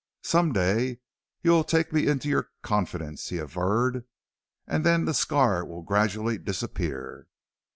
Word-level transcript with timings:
"Some 0.23 0.51
day 0.51 0.99
you 1.43 1.51
will 1.51 1.63
take 1.63 1.93
me 1.93 2.07
into 2.07 2.27
your 2.27 2.49
confidence," 2.63 3.29
he 3.29 3.37
averred, 3.37 4.03
"and 4.65 4.83
then 4.83 5.05
that 5.05 5.13
scar 5.13 5.63
will 5.63 5.83
gradually 5.83 6.39
disappear." 6.39 7.27